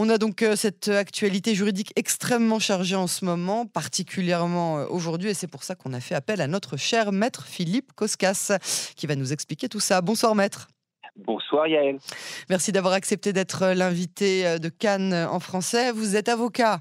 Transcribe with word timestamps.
On 0.00 0.10
a 0.10 0.18
donc 0.18 0.44
cette 0.54 0.86
actualité 0.86 1.56
juridique 1.56 1.92
extrêmement 1.96 2.60
chargée 2.60 2.94
en 2.94 3.08
ce 3.08 3.24
moment, 3.24 3.66
particulièrement 3.66 4.84
aujourd'hui, 4.90 5.30
et 5.30 5.34
c'est 5.34 5.48
pour 5.48 5.64
ça 5.64 5.74
qu'on 5.74 5.92
a 5.92 5.98
fait 5.98 6.14
appel 6.14 6.40
à 6.40 6.46
notre 6.46 6.76
cher 6.76 7.10
maître 7.10 7.46
Philippe 7.48 7.92
Koskas, 7.96 8.58
qui 8.94 9.08
va 9.08 9.16
nous 9.16 9.32
expliquer 9.32 9.68
tout 9.68 9.80
ça. 9.80 10.00
Bonsoir 10.00 10.36
maître. 10.36 10.68
Bonsoir 11.18 11.66
Yael. 11.66 11.98
Merci 12.48 12.72
d'avoir 12.72 12.94
accepté 12.94 13.32
d'être 13.32 13.66
l'invité 13.74 14.58
de 14.58 14.68
Cannes 14.68 15.14
en 15.14 15.40
français. 15.40 15.92
Vous 15.92 16.16
êtes 16.16 16.28
avocat 16.28 16.78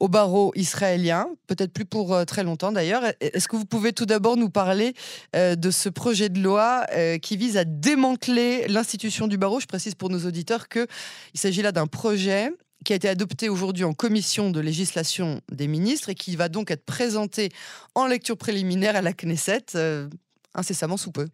au 0.00 0.08
barreau 0.08 0.50
israélien, 0.56 1.28
peut-être 1.46 1.72
plus 1.72 1.84
pour 1.84 2.14
euh, 2.14 2.24
très 2.24 2.42
longtemps 2.42 2.72
d'ailleurs. 2.72 3.02
Est-ce 3.20 3.46
que 3.46 3.56
vous 3.56 3.66
pouvez 3.66 3.92
tout 3.92 4.06
d'abord 4.06 4.36
nous 4.38 4.48
parler 4.48 4.94
euh, 5.36 5.54
de 5.54 5.70
ce 5.70 5.90
projet 5.90 6.30
de 6.30 6.40
loi 6.40 6.86
euh, 6.92 7.18
qui 7.18 7.36
vise 7.36 7.58
à 7.58 7.64
démanteler 7.64 8.66
l'institution 8.66 9.28
du 9.28 9.36
barreau? 9.36 9.60
Je 9.60 9.66
précise 9.66 9.94
pour 9.94 10.08
nos 10.08 10.26
auditeurs 10.26 10.68
qu'il 10.68 10.86
s'agit 11.34 11.62
là 11.62 11.70
d'un 11.70 11.86
projet 11.86 12.50
qui 12.82 12.94
a 12.94 12.96
été 12.96 13.10
adopté 13.10 13.50
aujourd'hui 13.50 13.84
en 13.84 13.92
commission 13.92 14.50
de 14.50 14.58
législation 14.58 15.42
des 15.52 15.68
ministres 15.68 16.08
et 16.08 16.14
qui 16.14 16.34
va 16.34 16.48
donc 16.48 16.70
être 16.70 16.86
présenté 16.86 17.50
en 17.94 18.06
lecture 18.06 18.38
préliminaire 18.38 18.96
à 18.96 19.02
la 19.02 19.12
Knesset 19.12 19.66
incessamment 20.54 20.96
sous 20.96 21.12
peu. 21.12 21.26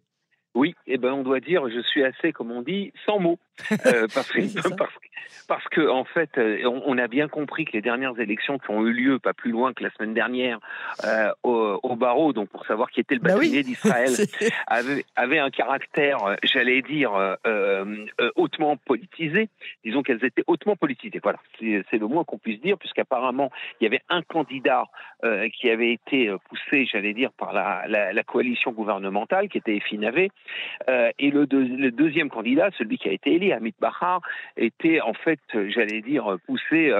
Oui, 0.57 0.73
eh 0.87 0.97
ben 0.97 1.13
on 1.13 1.21
doit 1.21 1.39
dire, 1.39 1.69
je 1.69 1.79
suis 1.81 2.03
assez, 2.03 2.33
comme 2.33 2.49
on 2.49 2.63
dit, 2.63 2.91
sans 3.05 3.19
mots. 3.19 3.37
Euh, 3.71 4.07
parce, 4.13 4.31
que, 4.31 4.41
parce, 5.47 5.63
que, 5.69 5.87
en 5.87 6.03
fait, 6.03 6.31
euh, 6.39 6.63
on, 6.65 6.97
a 6.97 7.07
bien 7.07 7.27
compris 7.27 7.65
que 7.65 7.73
les 7.73 7.81
dernières 7.81 8.19
élections 8.19 8.57
qui 8.57 8.71
ont 8.71 8.85
eu 8.85 8.91
lieu, 8.91 9.19
pas 9.19 9.33
plus 9.33 9.51
loin 9.51 9.73
que 9.73 9.83
la 9.83 9.91
semaine 9.91 10.15
dernière, 10.15 10.59
euh, 11.05 11.31
au, 11.43 11.95
barreau, 11.95 12.33
donc 12.33 12.49
pour 12.49 12.65
savoir 12.65 12.89
qui 12.89 12.99
était 13.01 13.13
le 13.13 13.21
bah 13.21 13.35
bâtonnier 13.35 13.61
d'Israël, 13.61 14.09
avait, 14.67 15.05
avait, 15.15 15.37
un 15.37 15.51
caractère, 15.51 16.37
j'allais 16.43 16.81
dire, 16.81 17.11
hautement 18.35 18.77
politisé. 18.77 19.49
Disons 19.85 20.01
qu'elles 20.01 20.25
étaient 20.25 20.43
hautement 20.47 20.75
politisées. 20.75 21.19
Voilà, 21.21 21.39
c'est 21.59 21.97
le 21.99 22.07
moins 22.07 22.23
qu'on 22.23 22.39
puisse 22.39 22.61
dire, 22.61 22.79
puisqu'apparemment, 22.79 23.51
il 23.79 23.83
y 23.83 23.87
avait 23.87 24.01
un 24.09 24.23
candidat 24.23 24.85
qui 25.53 25.69
avait 25.69 25.93
été 25.93 26.33
poussé, 26.49 26.87
j'allais 26.91 27.13
dire, 27.13 27.31
par 27.31 27.53
la, 27.53 27.85
la, 27.87 28.23
coalition 28.23 28.71
gouvernementale, 28.71 29.49
qui 29.49 29.57
était 29.57 29.75
Efinavé, 29.75 30.29
et 30.87 31.31
le, 31.31 31.45
deuxième 31.91 32.29
candidat, 32.29 32.69
celui 32.77 32.97
qui 32.97 33.09
a 33.09 33.11
été 33.11 33.33
élu, 33.33 33.51
Amit 33.51 33.75
Bahar, 33.79 34.21
était 34.55 35.01
en 35.01 35.13
fait, 35.13 35.39
j'allais 35.53 36.01
dire, 36.01 36.37
poussé 36.45 36.91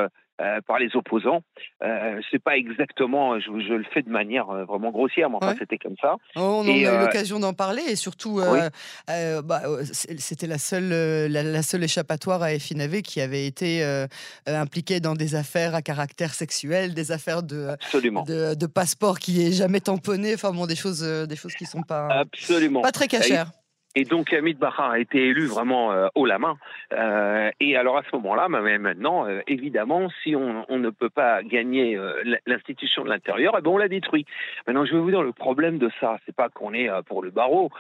euh, 0.42 0.48
euh, 0.48 0.62
par 0.66 0.80
les 0.80 0.96
opposants. 0.96 1.42
Euh, 1.84 2.22
c'est 2.32 2.42
pas 2.42 2.58
exactement, 2.58 3.40
je, 3.40 3.50
le 3.52 3.84
fais 3.94 4.02
de 4.02 4.10
manière 4.10 4.46
vraiment 4.66 4.92
grossière, 4.92 5.30
mais 5.30 5.38
enfin 5.38 5.56
c'était 5.58 5.78
comme 5.78 5.96
ça. 6.02 6.16
Oh, 6.36 6.62
on 6.64 6.68
a 6.68 6.72
eu 6.72 7.00
l'occasion 7.00 7.40
d'en 7.40 7.54
parler 7.54 7.82
et 7.88 7.96
surtout, 7.96 8.42
bah, 9.08 9.62
c'était 9.92 10.48
la 10.48 10.58
seule, 10.58 10.90
la, 11.32 11.62
seule 11.62 11.84
échappatoire 11.84 12.42
à 12.42 12.54
Efinavé 12.54 13.02
qui 13.02 13.22
avait 13.22 13.46
été 13.46 13.84
impliquée 14.46 15.00
dans 15.00 15.16
des 15.16 15.36
affaires 15.36 15.76
à 15.76 15.82
caractère 15.82 16.34
sexuel, 16.34 16.94
des 16.94 17.12
affaires 17.12 17.44
de, 17.44 17.70
de, 17.94 18.56
de, 18.56 18.66
passeport 18.68 19.20
qui 19.20 19.46
est 19.46 19.52
jamais 19.52 19.82
tamponné, 19.82 20.34
enfin 20.34 20.52
bon, 20.52 20.66
des 20.66 20.76
choses, 20.76 21.02
des 21.02 21.36
choses 21.36 21.54
qui 21.54 21.66
sont 21.66 21.82
pas, 21.82 22.08
Absolument. 22.10 22.82
pas 22.82 22.92
très 22.92 23.08
cachères. 23.08 23.52
Et 23.54 23.67
donc 24.10 24.34
Hamid 24.34 24.58
Bahar 24.58 24.92
a 24.92 25.00
été 25.00 25.28
élu 25.28 25.46
vraiment 25.46 25.92
euh, 25.92 26.08
haut 26.16 26.26
la 26.26 26.40
main. 26.40 26.58
Euh, 26.94 27.50
et 27.60 27.76
alors 27.78 27.98
à 27.98 28.04
ce 28.04 28.16
moment-là, 28.16 28.48
mais 28.50 28.78
maintenant, 28.78 29.28
euh, 29.28 29.42
évidemment, 29.48 30.10
si 30.24 30.36
on, 30.36 30.66
ne 30.70 30.90
peut 30.90 31.10
pas 31.10 31.42
gagner 31.44 32.00
l'institution 32.46 33.04
de 33.04 33.10
l'intérieur, 33.10 33.56
eh 33.58 33.62
ben 33.62 33.72
on 33.72 33.78
la 33.78 33.88
détruit. 33.88 34.26
Maintenant, 34.66 34.86
je 34.86 34.94
vais 34.94 35.00
vous 35.00 35.10
dire 35.10 35.24
le 35.24 35.32
problème 35.32 35.78
de 35.78 35.90
ça, 36.00 36.18
c'est 36.26 36.36
pas 36.36 36.50
qu'on 36.50 36.74
est 36.74 36.90
pour 37.08 37.24
le 37.24 37.32
barreau, 37.32 37.72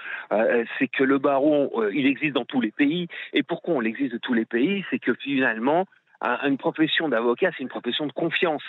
c'est 0.79 0.87
que 0.87 1.03
le 1.03 1.19
barreau, 1.19 1.83
il 1.93 2.07
existe 2.07 2.33
dans 2.33 2.45
tous 2.45 2.61
les 2.61 2.71
pays. 2.71 3.07
Et 3.33 3.43
pourquoi 3.43 3.75
on 3.75 3.81
existe 3.81 4.13
dans 4.13 4.19
tous 4.19 4.33
les 4.33 4.45
pays? 4.45 4.83
C'est 4.89 4.99
que 4.99 5.13
finalement, 5.13 5.85
une 6.43 6.57
profession 6.57 7.07
d'avocat, 7.07 7.51
c'est 7.55 7.63
une 7.63 7.69
profession 7.69 8.07
de 8.07 8.11
confiance. 8.11 8.63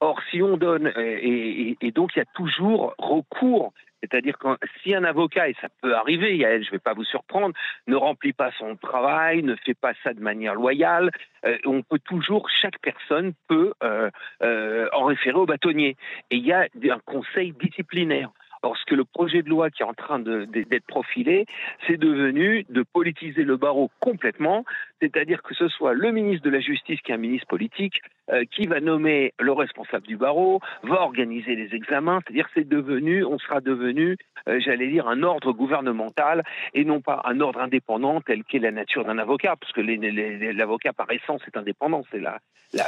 Or, 0.00 0.20
si 0.30 0.42
on 0.42 0.56
donne, 0.56 0.92
et, 0.96 1.76
et 1.80 1.90
donc 1.90 2.16
il 2.16 2.20
y 2.20 2.22
a 2.22 2.26
toujours 2.34 2.94
recours 2.98 3.72
c'est-à-dire 4.00 4.38
que 4.38 4.48
si 4.82 4.94
un 4.94 5.04
avocat, 5.04 5.48
et 5.48 5.56
ça 5.60 5.68
peut 5.82 5.94
arriver, 5.94 6.38
je 6.38 6.66
ne 6.66 6.70
vais 6.70 6.78
pas 6.78 6.94
vous 6.94 7.04
surprendre, 7.04 7.54
ne 7.86 7.96
remplit 7.96 8.32
pas 8.32 8.50
son 8.58 8.76
travail, 8.76 9.42
ne 9.42 9.54
fait 9.56 9.74
pas 9.74 9.92
ça 10.02 10.12
de 10.12 10.20
manière 10.20 10.54
loyale, 10.54 11.10
euh, 11.44 11.58
on 11.64 11.82
peut 11.82 11.98
toujours, 11.98 12.48
chaque 12.50 12.78
personne 12.80 13.32
peut 13.48 13.72
euh, 13.82 14.10
euh, 14.42 14.88
en 14.92 15.04
référer 15.04 15.38
au 15.38 15.46
bâtonnier. 15.46 15.96
Et 16.30 16.36
il 16.36 16.46
y 16.46 16.52
a 16.52 16.68
un 16.84 17.00
conseil 17.04 17.52
disciplinaire. 17.52 18.30
Or, 18.62 18.76
le 18.90 19.04
projet 19.04 19.42
de 19.42 19.48
loi 19.48 19.70
qui 19.70 19.82
est 19.82 19.86
en 19.86 19.94
train 19.94 20.18
d'être 20.18 20.86
profilé, 20.86 21.46
c'est 21.86 21.98
devenu 21.98 22.64
de 22.68 22.82
politiser 22.82 23.44
le 23.44 23.56
barreau 23.56 23.90
complètement, 24.00 24.64
c'est-à-dire 25.00 25.42
que 25.42 25.54
ce 25.54 25.68
soit 25.68 25.94
le 25.94 26.10
ministre 26.12 26.44
de 26.44 26.50
la 26.50 26.60
Justice 26.60 27.00
qui 27.02 27.12
est 27.12 27.14
un 27.14 27.18
ministre 27.18 27.46
politique, 27.46 28.00
euh, 28.32 28.44
qui 28.50 28.66
va 28.66 28.80
nommer 28.80 29.32
le 29.38 29.52
responsable 29.52 30.06
du 30.06 30.16
barreau, 30.16 30.60
va 30.82 31.02
organiser 31.02 31.54
les 31.54 31.74
examens, 31.74 32.20
c'est-à-dire 32.24 32.48
c'est 32.54 32.68
devenu, 32.68 33.24
on 33.24 33.38
sera 33.38 33.60
devenu, 33.60 34.16
euh, 34.48 34.58
j'allais 34.64 34.88
dire, 34.88 35.06
un 35.06 35.22
ordre 35.22 35.52
gouvernemental 35.52 36.42
et 36.74 36.84
non 36.84 37.00
pas 37.00 37.22
un 37.24 37.40
ordre 37.40 37.60
indépendant 37.60 38.20
tel 38.20 38.42
qu'est 38.44 38.58
la 38.58 38.72
nature 38.72 39.04
d'un 39.04 39.18
avocat, 39.18 39.54
parce 39.60 39.72
que 39.72 39.80
l'avocat 39.80 40.92
par 40.92 41.10
essence 41.12 41.42
est 41.46 41.56
indépendant, 41.56 42.02
c'est 42.10 42.18
la, 42.18 42.38
la, 42.72 42.84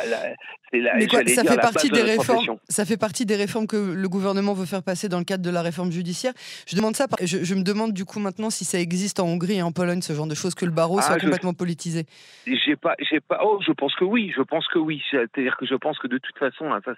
la, 0.72 1.06
quoi, 1.06 1.24
ça 1.26 1.44
fait 1.44 1.56
partie 1.56 1.90
des 1.90 2.02
réformes. 2.02 2.58
Ça 2.68 2.84
fait 2.84 2.96
partie 2.96 3.26
des 3.26 3.36
réformes 3.36 3.66
que 3.66 3.76
le 3.76 4.08
gouvernement 4.08 4.54
veut 4.54 4.66
faire 4.66 4.82
passer 4.82 5.08
dans 5.08 5.18
le 5.18 5.24
cadre 5.24 5.44
de 5.44 5.50
la 5.50 5.62
réforme 5.62 5.92
judiciaire. 5.92 6.32
Je 6.66 6.76
demande 6.76 6.96
ça, 6.96 7.06
je, 7.22 7.44
je 7.44 7.54
me 7.54 7.62
demande 7.62 7.92
du 7.92 8.04
coup 8.04 8.18
maintenant 8.18 8.50
si 8.50 8.64
ça 8.64 8.80
existe 8.80 9.20
en 9.20 9.26
Hongrie 9.26 9.58
et 9.58 9.62
en 9.62 9.72
Pologne 9.72 10.02
ce 10.02 10.12
genre 10.12 10.26
de 10.26 10.34
choses 10.34 10.54
que 10.54 10.64
le 10.64 10.72
barreau 10.72 10.98
ah, 10.98 11.02
soit 11.02 11.18
complètement 11.18 11.54
politisé. 11.54 11.97
J'ai 12.46 12.76
pas, 12.76 12.94
j'ai 12.98 13.20
pas. 13.20 13.40
Oh, 13.44 13.60
je 13.64 13.72
pense 13.72 13.94
que 13.94 14.04
oui, 14.04 14.32
je 14.34 14.42
pense 14.42 14.66
que 14.68 14.78
oui. 14.78 15.02
C'est-à-dire 15.10 15.56
que 15.56 15.66
je 15.66 15.74
pense 15.74 15.98
que 15.98 16.06
de 16.06 16.18
toute 16.18 16.36
façon, 16.38 16.72
hein, 16.72 16.80
ça 16.84 16.92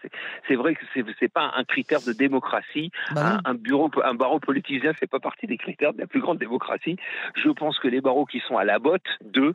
c'est 0.48 0.54
vrai 0.54 0.74
que 0.74 0.84
c'est 1.18 1.32
pas 1.32 1.52
un 1.56 1.64
critère 1.64 2.00
de 2.06 2.12
démocratie. 2.12 2.90
Bah 3.14 3.38
un, 3.44 3.54
bureau, 3.54 3.90
un 4.04 4.14
barreau 4.14 4.38
politisé, 4.38 4.92
fait 4.94 5.06
pas 5.06 5.20
partie 5.20 5.46
des 5.46 5.56
critères 5.56 5.92
de 5.92 6.00
la 6.00 6.06
plus 6.06 6.20
grande 6.20 6.38
démocratie. 6.38 6.96
Je 7.34 7.48
pense 7.50 7.78
que 7.78 7.88
les 7.88 8.00
barreaux 8.00 8.26
qui 8.26 8.40
sont 8.40 8.56
à 8.56 8.64
la 8.64 8.78
botte 8.78 9.18
d'eux, 9.22 9.54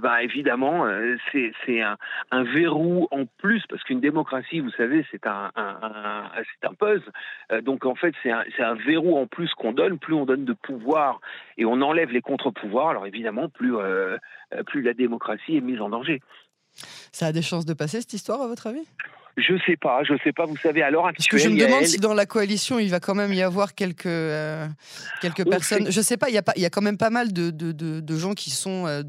bah 0.00 0.22
évidemment, 0.22 0.86
euh, 0.86 1.16
c'est 1.32 1.80
un, 1.80 1.96
un 2.30 2.42
verrou 2.44 3.08
en 3.10 3.24
plus 3.38 3.62
parce 3.68 3.82
qu'une 3.84 4.00
démocratie, 4.00 4.60
vous 4.60 4.70
savez, 4.70 5.06
c'est 5.10 5.26
un, 5.26 5.50
un, 5.56 6.30
c'est 6.36 6.68
un 6.68 6.74
puzzle. 6.74 7.12
Euh, 7.50 7.60
donc 7.60 7.84
en 7.86 7.94
fait, 7.94 8.14
c'est 8.22 8.30
un, 8.30 8.44
un 8.58 8.74
verrou 8.74 9.18
en 9.18 9.26
plus 9.26 9.52
qu'on 9.54 9.72
donne. 9.72 9.98
Plus 9.98 10.14
on 10.14 10.24
donne 10.24 10.44
de 10.44 10.52
pouvoir 10.52 11.20
et 11.58 11.64
on 11.64 11.80
enlève 11.80 12.10
les 12.10 12.22
contre-pouvoirs, 12.22 12.90
alors 12.90 13.06
évidemment, 13.06 13.48
plus 13.48 13.76
euh, 13.76 14.18
plus 14.66 14.81
la 14.82 14.94
démocratie 14.94 15.56
est 15.56 15.60
mise 15.60 15.80
en 15.80 15.88
danger. 15.88 16.20
Ça 17.12 17.26
a 17.26 17.32
des 17.32 17.42
chances 17.42 17.66
de 17.66 17.74
passer 17.74 18.00
cette 18.00 18.12
histoire, 18.12 18.40
à 18.40 18.46
votre 18.46 18.66
avis? 18.66 18.86
Je 19.38 19.54
sais 19.66 19.78
pas, 19.78 20.04
je 20.04 20.12
sais 20.22 20.32
pas. 20.32 20.44
Vous 20.44 20.58
savez, 20.58 20.82
à 20.82 20.90
l'heure 20.90 21.06
actuelle, 21.06 21.16
Parce 21.16 21.28
que 21.28 21.38
je 21.38 21.48
me 21.48 21.58
demande 21.58 21.86
si 21.86 21.98
dans 21.98 22.12
la 22.12 22.26
coalition, 22.26 22.78
il 22.78 22.90
va 22.90 23.00
quand 23.00 23.14
même 23.14 23.32
y 23.32 23.40
avoir 23.40 23.74
quelques 23.74 24.04
euh, 24.04 24.66
quelques 25.22 25.48
personnes. 25.48 25.90
Je 25.90 26.00
sais 26.02 26.18
pas. 26.18 26.28
Il 26.28 26.34
y 26.34 26.38
a 26.38 26.42
pas, 26.42 26.52
il 26.56 26.62
y 26.62 26.66
a 26.66 26.70
quand 26.70 26.82
même 26.82 26.98
pas 26.98 27.08
mal 27.08 27.32
de, 27.32 27.50
de, 27.50 27.72
de, 27.72 28.16
gens 28.16 28.34
qui 28.34 28.50
sont 28.50 28.86
euh, 28.86 29.02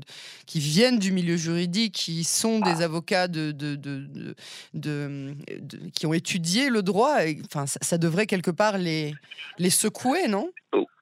qui 0.45 0.59
viennent 0.59 0.97
du 0.97 1.11
milieu 1.11 1.35
juridique, 1.35 1.93
qui 1.95 2.23
sont 2.23 2.59
des 2.59 2.81
ah. 2.81 2.85
avocats 2.85 3.27
de, 3.27 3.51
de, 3.51 5.33
qui 5.93 6.05
ont 6.05 6.13
étudié 6.13 6.69
le 6.69 6.83
droit. 6.83 7.17
enfin, 7.45 7.65
ça, 7.65 7.79
ça, 7.81 7.97
devrait 7.97 8.25
quelque 8.25 8.51
part 8.51 8.77
les 8.77 9.13
les 9.59 9.69
secouer, 9.69 10.29
non? 10.29 10.49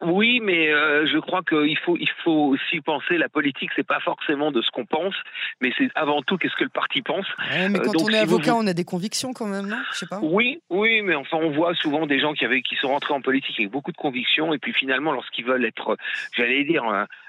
Oui, 0.02 0.40
mais 0.42 0.70
euh, 0.70 1.06
je 1.06 1.20
crois 1.20 1.42
qu'il 1.44 1.78
faut, 1.78 1.96
il 1.98 2.10
faut 2.24 2.54
aussi 2.54 2.82
penser 2.82 3.18
la 3.18 3.30
politique, 3.30 3.70
c'est 3.76 3.86
pas 3.86 4.00
forcément 4.00 4.52
de 4.52 4.62
ce 4.62 4.72
qu'on 4.72 4.86
pense, 4.86 5.14
mais 5.62 5.72
c'est 5.78 5.90
avant 5.96 6.24
tout 6.24 6.38
qu'est-ce 6.38 6.56
que 6.56 6.64
le 6.64 6.70
parti 6.70 7.02
pense. 7.02 7.28
mais 7.50 7.80
euh, 7.80 7.84
quand 7.84 8.02
on 8.02 8.10
est 8.10 8.18
avocat, 8.18 8.56
on 8.56 8.66
a 8.66 8.74
des 8.74 8.84
convictions 8.84 9.34
quand 9.34 9.46
même, 9.46 9.68
non? 9.68 9.78
Je 9.92 10.00
sais 10.00 10.08
pas. 10.08 10.20
Oui, 10.22 10.62
oui, 10.70 11.02
mais 11.04 11.14
enfin, 11.14 11.38
on 11.38 11.52
voit 11.52 11.76
souvent 11.76 12.08
des 12.08 12.20
gens 12.20 12.34
qui 12.34 12.46
avaient, 12.46 12.62
qui 12.62 12.76
sont 12.78 12.88
rentrés 12.88 13.14
en 13.14 13.22
politique 13.22 13.60
avec 13.60 13.72
beaucoup 13.72 13.92
de 13.92 13.98
convictions, 13.98 14.54
et 14.54 14.58
puis 14.58 14.74
finalement, 14.74 15.12
lorsqu'ils 15.12 15.46
veulent 15.46 15.66
être, 15.66 15.98
j'allais 16.36 16.64
dire, 16.64 16.84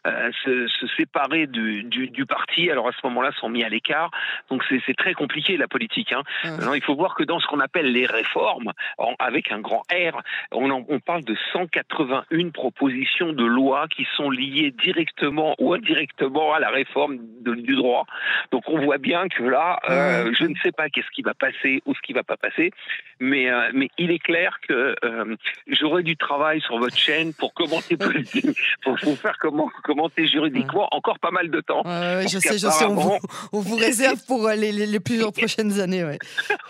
euh, 0.07 0.31
se, 0.45 0.67
se, 0.69 0.87
séparer 0.97 1.47
du, 1.47 1.85
du, 1.85 2.09
du, 2.09 2.27
parti, 2.27 2.71
alors 2.71 2.89
à 2.89 2.93
ce 2.93 3.07
moment-là, 3.07 3.33
sont 3.39 3.49
mis 3.49 3.65
à 3.65 3.69
l'écart. 3.69 4.11
Donc 4.51 4.65
c'est 4.69 4.97
très 4.97 5.13
compliqué 5.15 5.57
la 5.57 5.69
politique. 5.69 6.13
Hein. 6.13 6.23
Maintenant, 6.45 6.75
il 6.75 6.83
faut 6.83 6.95
voir 6.95 7.15
que 7.15 7.23
dans 7.23 7.39
ce 7.39 7.47
qu'on 7.47 7.61
appelle 7.61 7.93
les 7.93 8.07
réformes, 8.07 8.73
avec 9.19 9.53
un 9.53 9.61
grand 9.61 9.83
R, 9.93 10.21
on, 10.53 10.71
on 10.71 11.01
parle 11.01 11.25
de 11.25 11.37
181 11.53 12.51
propositions 12.63 13.33
de 13.33 13.45
loi 13.45 13.89
qui 13.89 14.07
sont 14.17 14.31
liées 14.31 14.71
directement 14.71 15.57
ou 15.59 15.75
indirectement 15.75 16.55
à 16.55 16.61
la 16.61 16.71
réforme 16.71 17.19
du 17.41 17.75
droit. 17.75 18.07
Donc 18.53 18.63
on 18.69 18.79
voit 18.85 18.99
bien 18.99 19.27
que 19.27 19.43
là, 19.43 19.81
euh, 19.91 20.33
je 20.39 20.45
ne 20.45 20.55
sais 20.63 20.71
pas 20.71 20.89
qu'est-ce 20.89 21.11
qui 21.13 21.23
va 21.23 21.35
passer 21.35 21.83
ou 21.87 21.95
ce 21.95 22.01
qui 22.03 22.13
va 22.13 22.23
pas 22.23 22.37
passer, 22.37 22.71
mais 23.19 23.51
euh, 23.51 23.71
mais 23.75 23.89
il 23.99 24.13
est 24.13 24.21
clair 24.21 24.59
que 24.69 24.95
euh, 25.05 25.37
j'aurai 25.67 26.05
du 26.05 26.17
travail 26.17 26.61
sur 26.61 26.79
votre 26.79 26.97
chaîne 26.97 27.35
pour 27.35 27.53
commenter 27.53 27.97
pour, 27.97 28.95
pour 29.03 29.19
faire 29.19 29.37
comment 29.41 29.69
commenter 29.83 30.29
juridiquement 30.29 30.87
encore 30.93 31.19
pas 31.19 31.33
mal 31.33 31.51
de 31.51 31.61
temps. 31.61 31.83
je 31.85 32.39
sais, 32.39 32.59
je 32.59 32.69
sais, 32.69 32.85
on 32.85 33.61
vous, 33.61 33.77
réserve 33.77 34.21
pour 34.29 34.49
les, 34.51 34.71
les, 34.71 35.01
plusieurs 35.01 35.33
prochaines 35.43 35.81
années. 35.81 36.05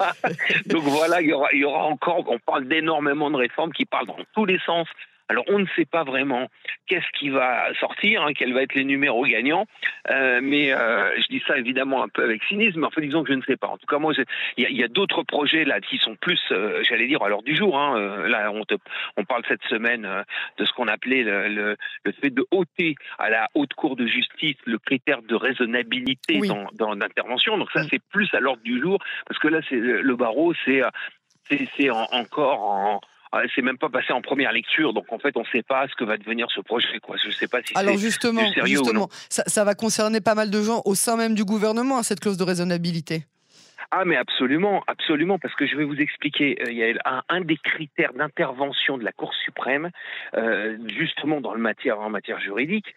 Donc 0.66 0.84
voilà, 0.84 1.20
il 1.20 1.28
y 1.28 1.32
aura, 1.34 1.48
il 1.52 1.60
y 1.60 1.64
aura 1.64 1.84
encore, 1.84 2.24
on 2.28 2.38
parle 2.38 2.66
d'énormément 2.66 3.30
de 3.30 3.36
réformes 3.36 3.72
qui 3.72 3.84
parlent 3.84 4.06
dans 4.06 4.24
tous 4.34 4.46
les 4.46 4.58
sens 4.64 4.88
Alors 5.32 5.44
on 5.48 5.58
ne 5.58 5.66
sait 5.76 5.86
pas 5.86 6.04
vraiment 6.04 6.50
qu'est-ce 6.86 7.18
qui 7.18 7.30
va 7.30 7.72
sortir, 7.80 8.22
hein, 8.22 8.34
quels 8.34 8.52
vont 8.52 8.58
être 8.58 8.74
les 8.74 8.84
numéros 8.84 9.24
gagnants, 9.24 9.64
euh, 10.10 10.40
mais 10.42 10.74
euh, 10.74 11.10
je 11.16 11.26
dis 11.28 11.42
ça 11.46 11.56
évidemment 11.56 12.02
un 12.02 12.08
peu 12.08 12.22
avec 12.22 12.44
cynisme, 12.44 12.80
mais 12.80 12.86
enfin 12.86 13.00
disons 13.00 13.22
que 13.22 13.30
je 13.30 13.38
ne 13.38 13.42
sais 13.42 13.56
pas. 13.56 13.68
En 13.68 13.78
tout 13.78 13.86
cas, 13.86 13.96
moi, 13.96 14.12
il 14.58 14.76
y 14.76 14.84
a, 14.84 14.88
d'autres 14.88 15.22
projets 15.22 15.64
là 15.64 15.80
qui 15.80 15.96
sont 15.96 16.16
plus, 16.16 16.38
euh, 16.50 16.82
j'allais 16.86 17.06
dire, 17.06 17.22
à 17.22 17.30
l'heure 17.30 17.42
du 17.42 17.56
jour. 17.56 17.78
Hein. 17.78 18.28
Là, 18.28 18.52
on, 18.52 18.62
on, 19.16 19.24
parle 19.24 19.42
cette 19.48 19.64
semaine 19.70 20.06
de 20.58 20.64
ce 20.66 20.72
qu'on 20.74 20.86
appelait 20.86 21.22
le, 21.22 21.48
le, 21.48 21.76
le, 22.04 22.12
fait 22.12 22.28
de 22.28 22.44
ôter 22.50 22.94
à 23.18 23.30
la 23.30 23.48
haute 23.54 23.72
cour 23.72 23.96
de 23.96 24.06
justice 24.06 24.56
le 24.66 24.78
critère 24.78 25.22
de 25.22 25.34
raisonnabilité 25.34 26.40
dans, 26.40 26.66
dans 26.74 26.92
l'intervention. 26.92 27.56
Donc 27.56 27.70
ça, 27.72 27.84
c'est 27.88 28.02
plus 28.10 28.28
à 28.34 28.40
l'ordre 28.40 28.62
du 28.62 28.78
jour, 28.82 28.98
parce 29.26 29.40
que 29.40 29.48
là, 29.48 29.60
c'est 29.70 29.76
le 29.76 30.14
barreau, 30.14 30.52
c'est 30.66 30.82
c'est 31.76 31.90
encore 31.90 32.62
en, 32.62 33.00
c'est 33.54 33.62
même 33.62 33.78
pas 33.78 33.88
passé 33.88 34.12
en 34.12 34.20
première 34.20 34.52
lecture, 34.52 34.92
donc 34.92 35.10
en 35.10 35.18
fait, 35.18 35.36
on 35.36 35.40
ne 35.40 35.46
sait 35.52 35.62
pas 35.62 35.86
ce 35.88 35.94
que 35.94 36.04
va 36.04 36.16
devenir 36.16 36.48
ce 36.54 36.60
projet. 36.60 36.98
Quoi. 37.00 37.16
Je 37.22 37.28
ne 37.28 37.32
sais 37.32 37.48
pas 37.48 37.58
si 37.62 37.72
Alors 37.74 37.96
justement, 37.96 38.42
justement 38.64 39.08
ça, 39.28 39.42
ça, 39.46 39.64
va 39.64 39.74
concerner 39.74 40.20
pas 40.20 40.34
mal 40.34 40.50
de 40.50 40.62
gens 40.62 40.82
au 40.84 40.94
sein 40.94 41.16
même 41.16 41.34
du 41.34 41.44
gouvernement, 41.44 41.98
hein, 41.98 42.02
cette 42.02 42.20
clause 42.20 42.36
de 42.36 42.44
raisonnabilité. 42.44 43.24
Ah 43.94 44.06
mais 44.06 44.16
absolument, 44.16 44.82
absolument, 44.86 45.38
parce 45.38 45.54
que 45.54 45.66
je 45.66 45.76
vais 45.76 45.84
vous 45.84 46.00
expliquer. 46.00 46.56
Euh, 46.62 46.70
il 46.70 46.78
y 46.78 46.98
a 47.04 47.24
un, 47.28 47.42
des 47.42 47.58
critères 47.58 48.14
d'intervention 48.14 48.96
de 48.96 49.04
la 49.04 49.12
Cour 49.12 49.34
suprême, 49.34 49.90
euh, 50.34 50.78
justement 50.96 51.42
dans 51.42 51.52
le 51.52 51.60
matière 51.60 52.00
en 52.00 52.08
matière 52.08 52.40
juridique, 52.40 52.94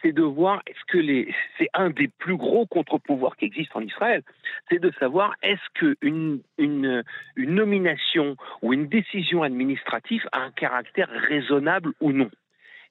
c'est 0.00 0.12
de 0.12 0.22
voir 0.22 0.62
est-ce 0.66 0.82
que 0.90 0.96
les, 0.96 1.34
c'est 1.58 1.68
un 1.74 1.90
des 1.90 2.08
plus 2.08 2.38
gros 2.38 2.64
contre-pouvoirs 2.64 3.36
qui 3.36 3.44
existent 3.44 3.78
en 3.78 3.82
Israël, 3.82 4.22
c'est 4.70 4.78
de 4.78 4.90
savoir 4.98 5.34
est-ce 5.42 5.60
que 5.74 5.96
une, 6.00 6.40
une, 6.56 7.04
nomination 7.36 8.36
ou 8.62 8.72
une 8.72 8.88
décision 8.88 9.42
administrative 9.42 10.26
a 10.32 10.40
un 10.40 10.50
caractère 10.52 11.10
raisonnable 11.10 11.92
ou 12.00 12.12
non. 12.12 12.30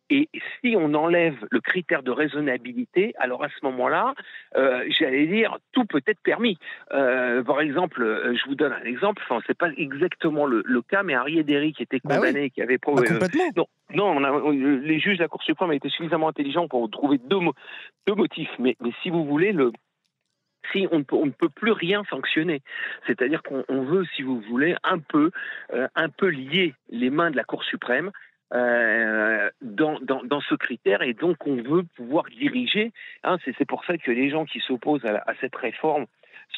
Et 0.09 0.29
si 0.61 0.75
on 0.77 0.93
enlève 0.93 1.35
le 1.51 1.59
critère 1.59 2.01
de 2.01 2.11
raisonnabilité, 2.11 3.13
alors 3.17 3.43
à 3.43 3.49
ce 3.49 3.65
moment-là, 3.65 4.13
euh, 4.55 4.85
j'allais 4.89 5.25
dire, 5.27 5.57
tout 5.73 5.83
peut 5.83 6.01
être 6.07 6.21
permis. 6.21 6.57
Euh, 6.93 7.43
par 7.43 7.59
exemple, 7.59 8.01
euh, 8.01 8.33
je 8.33 8.47
vous 8.47 8.55
donne 8.55 8.71
un 8.71 8.83
exemple, 8.83 9.21
enfin, 9.25 9.41
c'est 9.47 9.57
pas 9.57 9.69
exactement 9.75 10.45
le, 10.45 10.63
cas, 10.87 11.03
mais 11.03 11.13
Harry 11.13 11.39
Ederi 11.39 11.73
qui 11.73 11.83
était 11.83 11.99
bah 12.03 12.15
condamné, 12.15 12.49
qui 12.49 12.61
avait 12.61 12.77
prouvé... 12.77 13.09
Bah, 13.19 13.27
non, 13.93 14.19
non 14.19 14.49
les 14.51 14.99
juges 14.99 15.17
de 15.17 15.23
la 15.23 15.27
Cour 15.27 15.43
suprême 15.43 15.73
été 15.73 15.89
suffisamment 15.89 16.29
intelligents 16.29 16.67
pour 16.67 16.89
trouver 16.89 17.17
deux, 17.17 17.39
deux 18.05 18.15
motifs. 18.15 18.51
Mais, 18.59 18.77
mais 18.81 18.91
si 19.03 19.09
vous 19.09 19.25
voulez, 19.25 19.51
le, 19.51 19.73
si 20.71 20.87
on, 20.91 21.03
on, 21.11 21.25
ne 21.25 21.31
peut 21.31 21.49
plus 21.49 21.71
rien 21.71 22.03
sanctionner. 22.09 22.61
C'est-à-dire 23.07 23.41
qu'on 23.43 23.81
veut, 23.83 24.05
si 24.15 24.21
vous 24.21 24.39
voulez, 24.41 24.75
un 24.83 24.99
peu, 24.99 25.31
un 25.95 26.09
peu 26.09 26.27
lier 26.27 26.73
les 26.89 27.09
mains 27.09 27.31
de 27.31 27.35
la 27.35 27.43
Cour 27.43 27.63
suprême 27.63 28.11
euh, 28.53 29.49
dans, 29.61 29.99
dans, 29.99 30.23
dans, 30.23 30.41
ce 30.41 30.55
critère 30.55 31.01
et 31.01 31.13
donc 31.13 31.45
on 31.45 31.55
veut 31.55 31.83
pouvoir 31.95 32.25
diriger. 32.25 32.91
Hein, 33.23 33.37
c'est 33.43 33.67
pour 33.67 33.83
ça 33.85 33.97
que 33.97 34.11
les 34.11 34.29
gens 34.29 34.45
qui 34.45 34.59
s'opposent 34.59 35.05
à, 35.05 35.23
à, 35.27 35.35
cette 35.41 35.55
réforme 35.55 36.05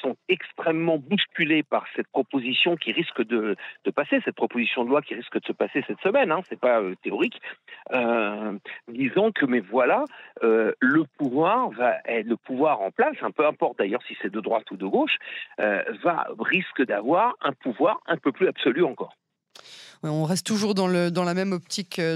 sont 0.01 0.15
extrêmement 0.27 0.97
bousculés 0.97 1.63
par 1.63 1.86
cette 1.95 2.07
proposition 2.07 2.75
qui 2.75 2.91
risque 2.91 3.25
de, 3.25 3.56
de, 3.86 3.91
passer, 3.91 4.21
cette 4.24 4.36
proposition 4.36 4.83
de 4.83 4.89
loi 4.89 5.01
qui 5.01 5.15
risque 5.15 5.39
de 5.39 5.45
se 5.45 5.51
passer 5.51 5.83
cette 5.88 6.00
semaine, 6.01 6.31
hein, 6.31 6.41
c'est 6.47 6.59
pas 6.59 6.80
euh, 6.80 6.95
théorique, 7.01 7.41
euh, 7.92 8.57
disant 8.88 9.31
que 9.31 9.45
mais 9.45 9.59
voilà, 9.59 10.06
euh, 10.44 10.74
le 10.80 11.03
pouvoir 11.18 11.69
va 11.71 11.95
le 12.07 12.35
pouvoir 12.35 12.81
en 12.81 12.92
place, 12.92 13.15
hein, 13.21 13.31
peu 13.31 13.45
importe 13.45 13.80
d'ailleurs 13.80 14.03
si 14.07 14.15
c'est 14.21 14.31
de 14.31 14.39
droite 14.39 14.69
ou 14.71 14.77
de 14.77 14.85
gauche, 14.85 15.18
euh, 15.59 15.83
va 16.03 16.27
risque 16.39 16.85
d'avoir 16.85 17.35
un 17.42 17.53
pouvoir 17.53 18.00
un 18.06 18.18
peu 18.18 18.31
plus 18.31 18.47
absolu 18.47 18.83
encore 18.83 19.15
on 20.04 20.24
reste 20.24 20.46
toujours 20.46 20.75
dans, 20.75 20.88
le, 20.88 21.12
dans 21.12 21.24
la 21.24 21.34
même 21.34 21.51
optique 21.51 22.00
de, 22.00 22.16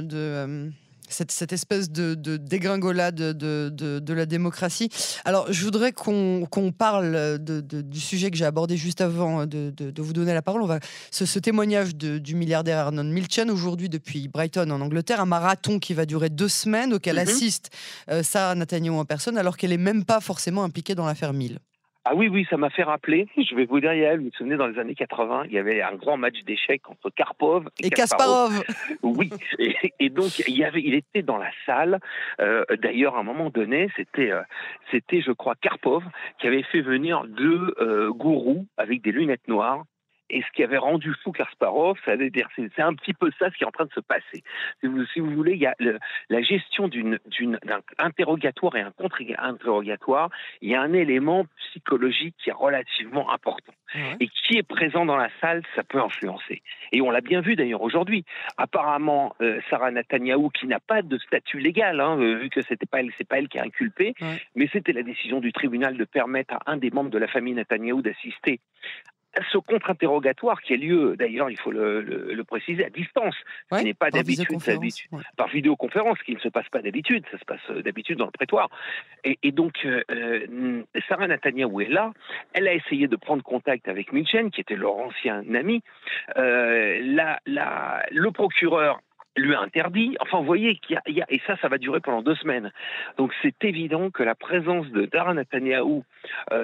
de 0.00 0.16
euh, 0.16 0.70
cette, 1.08 1.32
cette, 1.32 1.52
espèce 1.52 1.90
de, 1.90 2.14
de 2.14 2.36
dégringolade 2.36 3.14
de, 3.14 3.68
de, 3.70 4.12
la 4.12 4.26
démocratie. 4.26 4.88
Alors, 5.24 5.52
je 5.52 5.64
voudrais 5.64 5.92
qu'on 5.92 6.72
parle 6.76 7.38
du 7.38 8.00
sujet 8.00 8.30
que 8.30 8.36
j'ai 8.36 8.44
abordé 8.44 8.76
juste 8.76 9.00
avant 9.00 9.46
de, 9.46 9.72
vous 9.98 10.12
donner 10.12 10.34
la 10.34 10.42
parole. 10.42 10.62
On 10.62 10.66
va, 10.66 10.80
ce, 11.10 11.26
ce 11.26 11.38
témoignage 11.38 11.94
du 11.96 12.34
milliardaire 12.34 12.78
Arnon 12.78 13.04
Milchan, 13.04 13.48
aujourd'hui 13.48 13.88
depuis 13.88 14.28
Brighton 14.28 14.70
en 14.70 14.80
Angleterre, 14.80 15.20
un 15.20 15.26
marathon 15.26 15.78
qui 15.78 15.94
va 15.94 16.06
durer 16.06 16.30
deux 16.30 16.48
semaines, 16.48 16.94
auquel 16.94 17.16
mm-hmm. 17.16 17.28
assiste 17.28 17.70
euh, 18.10 18.22
Sarah 18.22 18.54
Netanyahu 18.54 18.96
en 18.96 19.04
personne, 19.04 19.38
alors 19.38 19.56
qu'elle 19.56 19.70
n'est 19.70 19.76
même 19.76 20.04
pas 20.04 20.20
forcément 20.20 20.64
impliquée 20.64 20.94
dans 20.94 21.06
l'affaire 21.06 21.32
Mill. 21.32 21.58
Ah 22.06 22.14
oui, 22.14 22.28
oui, 22.28 22.46
ça 22.50 22.58
m'a 22.58 22.68
fait 22.68 22.82
rappeler. 22.82 23.28
Je 23.36 23.54
vais 23.54 23.64
vous 23.64 23.80
dire, 23.80 23.94
Yael, 23.94 24.18
vous 24.18 24.26
vous 24.26 24.30
souvenez, 24.36 24.56
dans 24.56 24.66
les 24.66 24.78
années 24.78 24.94
80, 24.94 25.44
il 25.46 25.52
y 25.52 25.58
avait 25.58 25.80
un 25.80 25.94
grand 25.94 26.18
match 26.18 26.42
d'échecs 26.44 26.82
entre 26.90 27.08
Karpov 27.08 27.68
et, 27.82 27.88
Kasparov. 27.88 28.62
Oui, 29.02 29.30
et, 29.98 30.10
donc 30.10 30.38
il 30.46 30.56
y 30.56 30.64
avait, 30.64 30.82
il 30.82 30.94
était 30.94 31.22
dans 31.22 31.38
la 31.38 31.50
salle. 31.64 32.00
Euh, 32.40 32.64
D'ailleurs, 32.82 33.16
à 33.16 33.20
un 33.20 33.22
moment 33.22 33.48
donné, 33.48 33.88
c'était, 33.96 34.30
euh, 34.30 34.42
c'était, 34.90 35.22
je 35.22 35.32
crois, 35.32 35.54
Karpov 35.54 36.04
qui 36.38 36.46
avait 36.46 36.62
fait 36.64 36.82
venir 36.82 37.24
deux 37.24 37.74
euh, 37.80 38.10
gourous 38.10 38.66
avec 38.76 39.00
des 39.00 39.12
lunettes 39.12 39.48
noires 39.48 39.84
et 40.30 40.42
ce 40.42 40.46
qui 40.54 40.62
avait 40.62 40.78
rendu 40.78 41.12
fou 41.22 41.32
Kasparov, 41.32 41.98
c'est 42.04 42.82
un 42.82 42.94
petit 42.94 43.14
peu 43.14 43.30
ça 43.38 43.50
ce 43.50 43.56
qui 43.56 43.64
est 43.64 43.66
en 43.66 43.72
train 43.72 43.84
de 43.84 43.92
se 43.92 44.00
passer. 44.00 44.42
Si 44.80 44.86
vous, 44.86 45.04
si 45.06 45.20
vous 45.20 45.30
voulez, 45.30 45.52
il 45.52 45.60
y 45.60 45.66
a 45.66 45.74
la 46.30 46.42
gestion 46.42 46.88
d'un 46.88 47.18
interrogatoire 47.98 48.76
et 48.76 48.80
un 48.80 48.90
contre-interrogatoire, 48.90 50.30
il 50.62 50.70
y 50.70 50.74
a 50.74 50.80
un 50.80 50.92
élément 50.92 51.44
psychologique 51.70 52.34
qui 52.42 52.50
est 52.50 52.54
relativement 52.54 53.30
important. 53.30 53.72
Et 54.18 54.26
qui 54.26 54.58
est 54.58 54.64
présent 54.64 55.04
dans 55.04 55.16
la 55.16 55.28
salle, 55.40 55.62
ça 55.76 55.84
peut 55.84 56.00
influencer. 56.00 56.62
Et 56.90 57.00
on 57.00 57.12
l'a 57.12 57.20
bien 57.20 57.40
vu 57.40 57.54
d'ailleurs 57.54 57.82
aujourd'hui. 57.82 58.24
Apparemment, 58.56 59.36
euh, 59.40 59.60
Sarah 59.70 59.92
Netanyahu, 59.92 60.50
qui 60.50 60.66
n'a 60.66 60.80
pas 60.80 61.02
de 61.02 61.16
statut 61.18 61.60
légal, 61.60 62.00
hein, 62.00 62.18
euh, 62.18 62.34
vu 62.38 62.50
que 62.50 62.60
c'était 62.60 62.86
pas 62.86 62.98
elle, 62.98 63.12
c'est 63.16 63.28
pas 63.28 63.38
elle 63.38 63.48
qui 63.48 63.60
a 63.60 63.62
inculpé, 63.62 64.14
mais 64.56 64.68
c'était 64.72 64.92
la 64.92 65.04
décision 65.04 65.38
du 65.38 65.52
tribunal 65.52 65.96
de 65.96 66.04
permettre 66.04 66.54
à 66.54 66.72
un 66.72 66.76
des 66.76 66.90
membres 66.90 67.10
de 67.10 67.18
la 67.18 67.28
famille 67.28 67.54
Netanyahu 67.54 68.02
d'assister 68.02 68.58
ce 69.52 69.58
contre-interrogatoire 69.58 70.60
qui 70.62 70.74
a 70.74 70.76
lieu, 70.76 71.16
d'ailleurs, 71.16 71.50
il 71.50 71.58
faut 71.58 71.70
le, 71.70 72.42
préciser, 72.46 72.84
à 72.84 72.90
distance, 72.90 73.34
ce 73.72 73.78
qui 73.78 73.84
n'est 73.84 73.94
pas 73.94 74.10
d'habitude, 74.10 74.58
par 75.36 75.48
vidéoconférence, 75.48 76.18
qui 76.22 76.34
ne 76.34 76.40
se 76.40 76.48
passe 76.48 76.68
pas 76.68 76.82
d'habitude, 76.82 77.24
ça 77.30 77.38
se 77.38 77.44
passe 77.44 77.60
euh, 77.70 77.82
d'habitude 77.82 78.18
dans 78.18 78.26
le 78.26 78.30
prétoire. 78.30 78.68
Et, 79.24 79.52
donc, 79.52 79.74
euh, 79.84 80.02
euh, 80.10 80.82
Sarah 81.08 81.26
Netanyahu 81.26 81.82
est 81.82 81.88
là, 81.88 82.12
elle 82.52 82.68
a 82.68 82.74
essayé 82.74 83.08
de 83.08 83.16
prendre 83.16 83.42
contact 83.42 83.88
avec 83.88 84.12
Milchen, 84.12 84.50
qui 84.50 84.60
était 84.60 84.76
leur 84.76 84.96
ancien 84.96 85.42
ami. 85.54 85.82
la, 86.36 87.40
le 88.10 88.30
procureur 88.30 89.00
lui 89.36 89.54
a 89.54 89.60
interdit. 89.60 90.16
Enfin, 90.20 90.38
vous 90.38 90.44
voyez 90.44 90.76
qu'il 90.76 91.00
y, 91.08 91.20
a, 91.20 91.26
et 91.28 91.40
ça, 91.46 91.56
ça 91.56 91.68
va 91.68 91.78
durer 91.78 92.00
pendant 92.00 92.22
deux 92.22 92.36
semaines. 92.36 92.70
Donc, 93.16 93.32
c'est 93.42 93.64
évident 93.64 94.10
que 94.10 94.22
la 94.22 94.36
présence 94.36 94.88
de 94.90 95.06
Dara 95.06 95.34
Netanyahu 95.34 96.02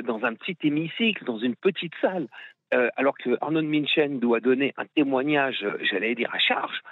dans 0.04 0.24
un 0.24 0.34
petit 0.34 0.56
hémicycle, 0.62 1.24
dans 1.24 1.38
une 1.38 1.56
petite 1.56 1.94
salle, 2.00 2.28
euh, 2.72 2.88
alors 2.96 3.16
que 3.18 3.36
Arnold 3.40 3.66
Minchen 3.66 4.20
doit 4.20 4.40
donner 4.40 4.72
un 4.76 4.84
témoignage, 4.94 5.66
j'allais 5.90 6.14
dire 6.14 6.30
à 6.32 6.38
charge, 6.38 6.82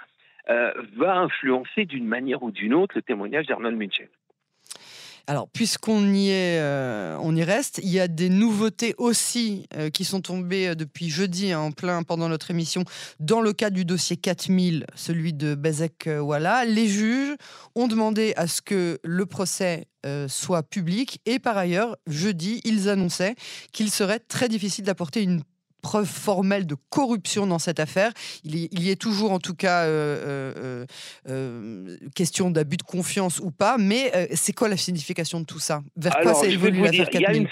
euh, 0.49 0.73
va 0.97 1.15
influencer 1.15 1.85
d'une 1.85 2.05
manière 2.05 2.43
ou 2.43 2.51
d'une 2.51 2.73
autre 2.73 2.95
le 2.95 3.01
témoignage 3.01 3.45
d'Arnold 3.47 3.77
Minchen. 3.77 4.07
Alors, 5.27 5.47
puisqu'on 5.47 6.11
y 6.11 6.31
est, 6.31 6.59
euh, 6.59 7.15
on 7.21 7.35
y 7.35 7.43
reste, 7.43 7.79
il 7.83 7.89
y 7.89 7.99
a 7.99 8.07
des 8.07 8.29
nouveautés 8.29 8.95
aussi 8.97 9.67
qui 9.93 10.03
sont 10.03 10.21
tombées 10.21 10.73
depuis 10.73 11.09
jeudi 11.09 11.51
hein, 11.51 11.59
en 11.59 11.71
plein 11.71 12.01
pendant 12.01 12.27
notre 12.27 12.49
émission 12.49 12.83
dans 13.19 13.39
le 13.39 13.53
cas 13.53 13.69
du 13.69 13.85
dossier 13.85 14.17
4000, 14.17 14.87
celui 14.95 15.33
de 15.33 15.53
Bezek 15.53 16.09
Walla. 16.19 16.65
Les 16.65 16.87
juges 16.87 17.35
ont 17.75 17.87
demandé 17.87 18.33
à 18.37 18.47
ce 18.47 18.63
que 18.63 18.97
le 19.03 19.25
procès 19.27 19.85
soit 20.27 20.63
public 20.63 21.21
et 21.27 21.37
par 21.37 21.57
ailleurs, 21.57 21.95
jeudi, 22.07 22.59
ils 22.65 22.89
annonçaient 22.89 23.35
qu'il 23.71 23.91
serait 23.91 24.19
très 24.19 24.49
difficile 24.49 24.83
d'apporter 24.83 25.21
une 25.21 25.43
preuve 25.81 26.07
formelle 26.07 26.65
de 26.65 26.75
corruption 26.89 27.47
dans 27.47 27.59
cette 27.59 27.79
affaire. 27.79 28.11
Il 28.43 28.55
y, 28.55 28.91
est 28.91 29.01
toujours, 29.01 29.31
en 29.31 29.39
tout 29.39 29.55
cas, 29.55 29.85
euh, 29.85 30.53
euh, 30.57 30.85
euh, 31.29 31.97
question 32.15 32.51
d'abus 32.51 32.77
de 32.77 32.83
confiance 32.83 33.39
ou 33.39 33.51
pas. 33.51 33.77
Mais 33.77 34.11
c'est 34.35 34.53
quoi 34.53 34.69
la 34.69 34.77
signification 34.77 35.39
de 35.39 35.45
tout 35.45 35.59
ça? 35.59 35.81
Vers 35.95 36.17
quoi 36.21 36.33
ça 36.33 36.47
évolue 36.47 36.81
l'affaire 36.81 37.07
il, 37.13 37.21
y 37.21 37.25
a 37.25 37.35
une 37.35 37.47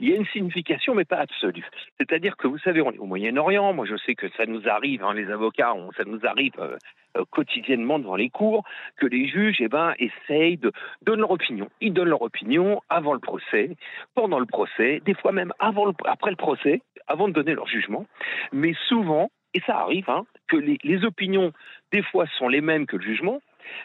il 0.00 0.08
y 0.08 0.12
a 0.12 0.16
une 0.16 0.26
signification, 0.26 0.94
mais 0.94 1.04
pas 1.04 1.18
absolue. 1.18 1.64
C'est-à-dire 1.98 2.36
que 2.36 2.46
vous 2.46 2.58
savez, 2.58 2.82
on 2.82 2.92
est 2.92 2.98
au 2.98 3.06
Moyen-Orient. 3.06 3.72
Moi, 3.72 3.86
je 3.86 3.96
sais 4.04 4.14
que 4.14 4.26
ça 4.36 4.46
nous 4.46 4.68
arrive, 4.68 5.02
hein, 5.02 5.14
les 5.14 5.30
avocats, 5.30 5.74
ça 5.96 6.04
nous 6.04 6.20
arrive 6.24 6.52
quotidiennement 7.30 7.98
devant 7.98 8.16
les 8.16 8.28
cours, 8.28 8.64
que 8.96 9.06
les 9.06 9.26
juges 9.28 9.56
eh 9.60 9.68
ben, 9.68 9.94
essayent 9.98 10.58
de 10.58 10.72
donner 11.02 11.20
leur 11.20 11.30
opinion. 11.30 11.68
Ils 11.80 11.92
donnent 11.92 12.08
leur 12.08 12.22
opinion 12.22 12.82
avant 12.88 13.14
le 13.14 13.20
procès, 13.20 13.70
pendant 14.14 14.38
le 14.38 14.46
procès, 14.46 15.00
des 15.04 15.14
fois 15.14 15.32
même 15.32 15.52
avant 15.58 15.92
après 16.04 16.30
le 16.30 16.36
procès 16.36 16.82
avant 17.08 17.28
de 17.28 17.32
donner 17.32 17.54
leur 17.54 17.65
jugement. 17.66 18.06
Mais 18.52 18.74
souvent, 18.88 19.30
et 19.54 19.60
ça 19.66 19.78
arrive, 19.78 20.08
hein, 20.10 20.24
que 20.48 20.56
les, 20.56 20.78
les, 20.82 21.04
opinions, 21.04 21.52
des 21.92 22.02
fois, 22.02 22.26
sont 22.38 22.48
les 22.48 22.60
mêmes 22.60 22.86
que 22.86 22.96
le 22.96 23.02
jugement, 23.02 23.40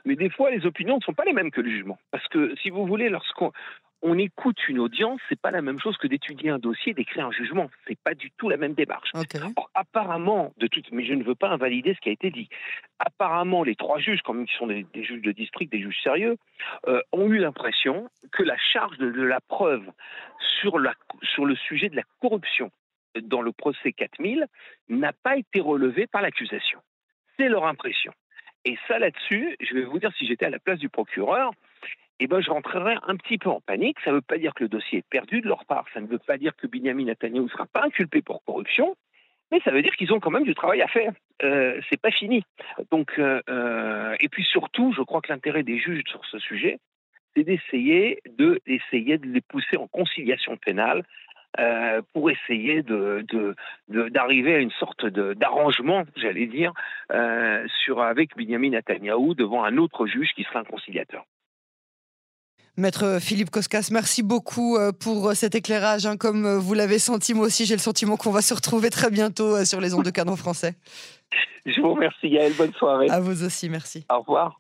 mais 0.06 0.16
des 0.16 0.30
fois, 0.30 0.52
les 0.52 0.66
opinions 0.66 0.98
ne 0.98 1.02
sont 1.02 1.14
pas 1.14 1.26
les 1.26 1.34
mêmes 1.34 1.52
que 1.52 1.62
le 1.62 1.70
jugement. 1.70 1.98
Parce 2.12 2.28
que, 2.28 2.56
si 2.62 2.70
vous 2.70 2.86
voulez, 2.86 3.10
lorsqu'on 3.10 3.52
on 4.04 4.18
écoute 4.18 4.58
une 4.68 4.80
audience, 4.80 5.20
c'est 5.30 5.40
pas 5.40 5.52
la 5.52 5.62
même 5.62 5.80
chose 5.80 5.96
que 5.98 6.08
d'étudier 6.08 6.50
un 6.50 6.58
dossier, 6.58 6.94
d'écrire 6.94 7.28
un 7.28 7.32
jugement. 7.32 7.70
C'est 7.88 8.00
pas 8.00 8.16
du 8.16 8.32
tout 8.32 8.50
la 8.50 8.58
même 8.58 8.74
démarche. 8.74 9.12
apparemment, 9.76 10.54
de 10.58 10.68
toute, 10.68 10.92
mais 10.92 11.06
je 11.06 11.14
ne 11.14 11.24
veux 11.24 11.36
pas 11.36 11.50
invalider 11.50 11.94
ce 11.94 12.00
qui 12.00 12.10
a 12.10 12.12
été 12.12 12.32
dit. 12.32 12.50
Apparemment, 13.00 13.64
les 13.64 13.76
trois 13.76 14.00
juges, 14.00 14.22
comme 14.24 14.46
qui 14.46 14.56
sont 14.56 14.68
des, 14.68 14.86
juges 14.96 15.22
de 15.22 15.32
district, 15.32 15.72
des 15.72 15.82
juges 15.82 16.02
sérieux, 16.04 16.38
euh, 16.88 17.02
ont 17.12 17.28
eu 17.32 17.38
l'impression 17.38 18.10
que 18.32 18.44
la 18.44 18.58
charge 18.58 18.98
de, 18.98 19.22
la 19.22 19.40
preuve 19.40 19.86
sur, 20.60 20.80
la, 20.80 20.94
sur 21.22 21.46
le 21.46 21.56
sujet 21.56 21.90
de 21.90 21.96
la 21.96 22.04
corruption 22.22 22.72
dans 23.22 23.42
le 23.42 23.52
procès 23.52 23.92
4000 23.92 24.46
n'a 24.90 25.14
pas 25.14 25.38
été 25.38 25.60
relevée 25.60 26.08
par 26.08 26.22
l'accusation. 26.22 26.80
C'est 27.38 27.50
leur 27.50 27.66
impression. 27.66 28.14
Et 28.66 28.78
ça, 28.88 29.00
là-dessus, 29.00 29.56
je 29.60 29.74
vais 29.74 29.84
vous 29.84 30.00
dire, 30.00 30.12
si 30.18 30.28
j'étais 30.28 30.46
à 30.46 30.50
la 30.50 30.60
place 30.60 30.80
du 30.80 30.90
procureur, 30.90 31.52
eh 32.20 32.28
ben, 32.28 32.40
je 32.40 32.52
rentrerai 32.52 32.98
un 33.08 33.16
petit 33.16 33.40
peu 33.40 33.50
en 33.50 33.62
panique. 33.62 33.98
Ça 34.04 34.12
ne 34.12 34.18
veut 34.18 34.22
pas 34.22 34.38
dire 34.38 34.54
que 34.54 34.64
le 34.64 34.70
dossier 34.70 35.00
est 35.00 35.10
perdu 35.10 35.42
de 35.42 35.48
leur 35.48 35.66
part. 35.66 35.86
Ça 35.94 36.02
ne 36.02 36.08
veut 36.08 36.20
pas 36.20 36.38
dire 36.38 36.56
que 36.56 36.68
Benjamin 36.68 37.06
Netanyahu 37.06 37.46
ne 37.46 37.50
sera 37.50 37.66
pas 37.66 37.84
inculpé 37.84 38.22
pour 38.22 38.44
corruption. 38.44 38.96
Mais 39.52 39.60
ça 39.66 39.72
veut 39.72 39.82
dire 39.82 39.96
qu'ils 39.96 40.14
ont 40.14 40.20
quand 40.20 40.30
même 40.30 40.44
du 40.44 40.54
travail 40.54 40.82
à 40.82 40.88
faire. 40.88 41.12
Euh, 41.44 41.82
c'est 41.90 42.00
pas 42.00 42.12
fini. 42.12 42.44
Donc, 42.92 43.14
euh, 43.18 43.42
euh, 43.50 44.16
et 44.20 44.30
puis 44.30 44.44
surtout, 44.44 44.94
je 44.96 45.02
crois 45.02 45.22
que 45.22 45.32
l'intérêt 45.32 45.64
des 45.64 45.80
juges 45.80 46.04
sur 46.08 46.24
ce 46.26 46.40
sujet, 46.40 46.80
c'est 47.36 47.44
d'essayer 47.44 48.20
de, 48.38 48.62
d'essayer 48.66 49.18
de 49.18 49.28
les 49.28 49.42
pousser 49.42 49.78
en 49.78 49.88
conciliation 49.88 50.56
pénale 50.58 51.04
euh, 51.60 52.02
pour 52.14 52.30
essayer 52.32 52.82
de, 52.82 53.26
d'arriver 53.90 54.56
à 54.56 54.60
une 54.60 54.72
sorte 54.72 55.06
d'arrangement, 55.06 56.04
j'allais 56.16 56.48
dire, 56.48 56.72
euh, 57.12 57.66
sur, 57.84 58.02
avec 58.02 58.38
Benjamin 58.38 58.70
Netanyahu 58.70 59.36
devant 59.36 59.64
un 59.64 59.78
autre 59.78 60.08
juge 60.08 60.30
qui 60.36 60.44
sera 60.44 60.60
un 60.60 60.64
conciliateur. 60.64 61.26
Maître 62.78 63.20
Philippe 63.20 63.50
Koskas, 63.50 63.90
merci 63.92 64.24
beaucoup 64.24 64.78
euh, 64.78 64.94
pour 64.94 65.34
cet 65.34 65.56
éclairage. 65.56 66.06
Hein. 66.06 66.16
Comme 66.16 66.56
vous 66.56 66.74
l'avez 66.74 67.00
senti, 67.00 67.34
moi 67.34 67.48
aussi, 67.48 67.66
j'ai 67.66 67.76
le 67.76 67.82
sentiment 67.82 68.16
qu'on 68.16 68.32
va 68.32 68.42
se 68.42 68.54
retrouver 68.54 68.90
très 68.90 69.12
bientôt 69.12 69.66
sur 69.66 69.82
les 69.82 69.94
ondes 69.94 70.06
de 70.06 70.10
canon 70.10 70.38
français. 70.38 70.76
Je 71.66 71.82
vous 71.82 71.94
remercie, 71.94 72.30
Yael. 72.30 72.54
Bonne 72.54 72.74
soirée. 72.74 73.10
À 73.10 73.20
vous 73.20 73.44
aussi, 73.44 73.70
merci. 73.70 74.06
Au 74.10 74.20
revoir. 74.20 74.58